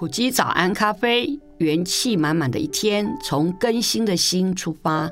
[0.00, 5.10] 普基早安咖啡，元气满满的一天，从更新的心出发。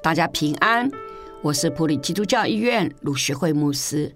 [0.00, 0.88] 大家平安，
[1.42, 4.14] 我是普里基督教医院鲁学会牧师。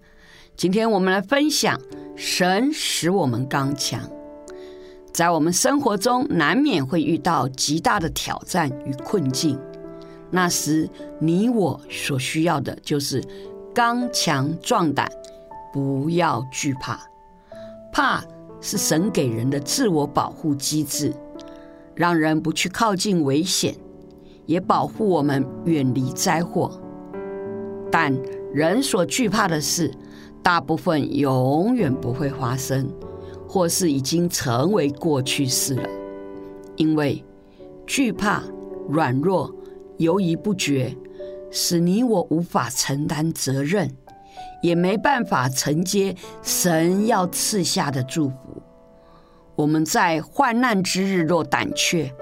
[0.54, 1.76] 今天我们来分享：
[2.14, 4.00] 神使我们刚强。
[5.12, 9.58] 在我们生活中，难免会遇到极大的挑战与困境，
[10.30, 13.20] 那时你我所需要的就是
[13.74, 15.10] 刚强壮胆，
[15.72, 17.00] 不要惧怕。
[17.92, 18.22] 怕。
[18.62, 21.12] 是神给人的自我保护机制，
[21.94, 23.74] 让人不去靠近危险，
[24.46, 26.80] 也保护我们远离灾祸。
[27.90, 28.16] 但
[28.54, 29.90] 人所惧怕的事，
[30.42, 32.88] 大部分永远不会发生，
[33.48, 35.88] 或是已经成为过去式了。
[36.76, 37.22] 因为
[37.86, 38.42] 惧怕、
[38.88, 39.54] 软弱、
[39.98, 40.96] 犹豫不决，
[41.50, 43.90] 使你我无法承担责任。
[44.62, 48.62] 也没办法承接神要赐下的祝福。
[49.54, 52.12] 我们在患难之日若胆怯，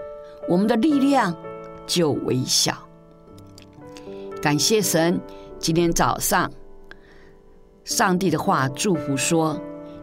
[0.49, 1.35] 我们的力量
[1.87, 2.77] 就微小。
[4.43, 5.21] 感谢神，
[5.59, 6.51] 今天早上
[7.85, 9.61] 上帝的话祝福说：“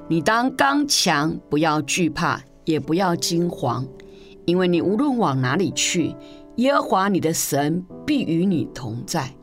[0.08, 3.86] 你当刚强，不要惧怕，也不要惊慌，
[4.46, 6.16] 因为你无论往哪里去，
[6.58, 9.34] 耶和华你的神必与你同在。”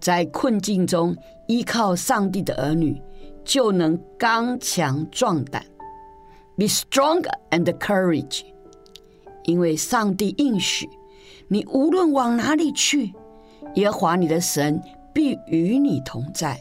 [0.00, 1.16] 在困境中
[1.46, 3.00] 依靠上帝的儿女，
[3.44, 5.64] 就能刚强壮胆。
[6.56, 8.42] Be strong and courage，
[9.44, 10.88] 因为上帝应许
[11.48, 13.12] 你无论往哪里去，
[13.74, 14.80] 耶和华你的神
[15.12, 16.60] 必与你同在。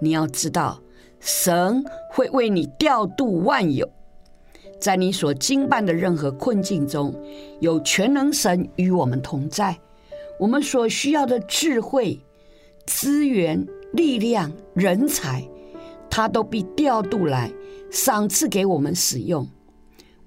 [0.00, 0.80] 你要知道，
[1.20, 3.88] 神会为你调度万有，
[4.80, 7.14] 在你所经办的任何困境中，
[7.60, 9.78] 有全能神与我们同在。
[10.38, 12.20] 我们所需要的智慧。
[12.86, 15.48] 资源、力量、人才，
[16.10, 17.52] 他都必调度来
[17.90, 19.48] 赏赐给我们使用。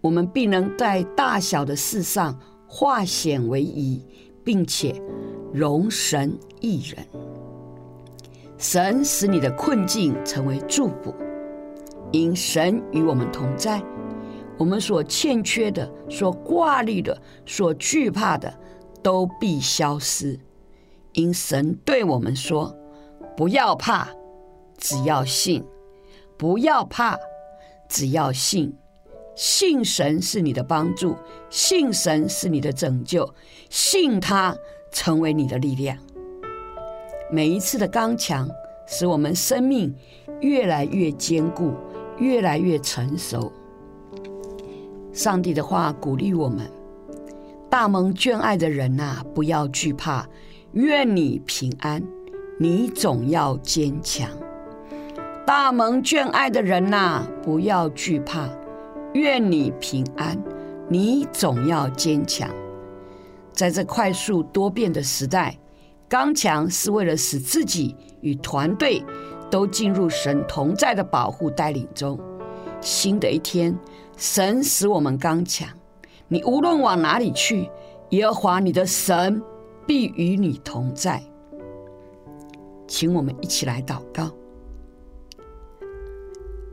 [0.01, 4.05] 我们必能在大小的事上化险为夷，
[4.43, 5.01] 并且
[5.51, 7.05] 容神一人。
[8.57, 11.13] 神使你的困境成为祝福，
[12.11, 13.83] 因神与我们同在，
[14.57, 18.53] 我们所欠缺的、所挂虑的、所惧怕的，
[19.03, 20.39] 都必消失。
[21.15, 22.75] 因神对我们说
[23.37, 24.09] ：“不要怕，
[24.77, 25.63] 只要信；
[26.37, 27.17] 不要怕，
[27.87, 28.75] 只要信。
[29.33, 31.15] 信神是你的帮助，
[31.49, 33.33] 信神是你的拯救，
[33.69, 34.53] 信他
[34.91, 35.97] 成为你的力量。
[37.31, 38.49] 每一次的刚强，
[38.85, 39.95] 使我们生命
[40.41, 41.73] 越来越坚固，
[42.17, 43.51] 越来越成熟。
[45.13, 46.69] 上帝的话鼓励我们：
[47.69, 50.27] 大蒙眷爱的人呐，不要惧怕。”
[50.75, 52.03] 愿你平安，
[52.59, 54.29] 你总要坚强。
[55.47, 58.49] 大蒙眷爱的人呐、不要惧怕。
[59.13, 60.37] 愿你平安，
[60.89, 62.49] 你总要坚强。
[63.53, 65.57] 在这快速多变的时代，
[66.09, 69.01] 刚强是为了使自己与团队
[69.49, 72.19] 都进入神同在的保护带领中。
[72.81, 73.73] 新的一天，
[74.17, 75.69] 神使我们刚强。
[76.27, 77.69] 你无论往哪里去，
[78.09, 79.41] 耶和华你的神。
[79.87, 81.21] 必与你同在，
[82.87, 84.31] 请我们一起来祷告。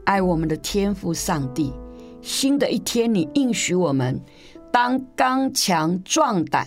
[0.05, 1.73] 爱我们的天父上帝，
[2.23, 4.19] 新的一天，你应许我们
[4.73, 6.67] 当刚强壮胆，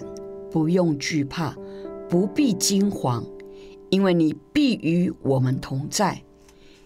[0.51, 1.55] 不用惧怕，
[2.07, 3.25] 不必惊慌，
[3.89, 6.21] 因为你必与我们同在。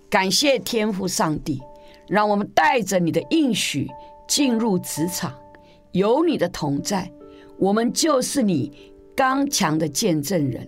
[0.10, 1.62] 感谢天父上帝，
[2.08, 3.88] 让我们带着你的应许
[4.28, 5.34] 进入职场，
[5.92, 7.12] 有你的同在，
[7.58, 8.72] 我们就是你。
[9.20, 10.66] 刚强的见证人，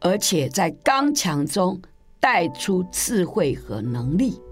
[0.00, 1.80] 而且在刚强中
[2.18, 4.42] 带出智慧和能力。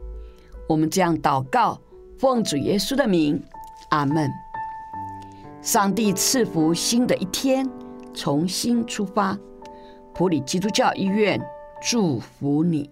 [0.68, 1.80] 我们这样祷告，
[2.16, 3.42] 奉主耶稣的名，
[3.90, 4.30] 阿门。
[5.60, 7.68] 上帝赐福新的一天，
[8.14, 9.36] 重新出发。
[10.14, 11.44] 普里基督教医院
[11.82, 12.88] 祝福你。